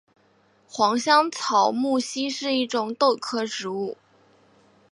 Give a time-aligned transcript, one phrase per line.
[0.67, 3.97] 黄香草木樨是一种豆科植物。